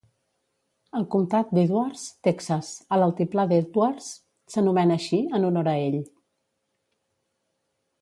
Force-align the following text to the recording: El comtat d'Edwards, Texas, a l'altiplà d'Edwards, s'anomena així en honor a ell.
El 0.99 1.03
comtat 1.15 1.51
d'Edwards, 1.57 2.05
Texas, 2.29 2.71
a 2.97 2.99
l'altiplà 3.03 3.47
d'Edwards, 3.53 4.09
s'anomena 4.55 4.99
així 5.03 5.23
en 5.41 5.49
honor 5.53 5.71
a 5.77 5.81
ell. 5.87 6.03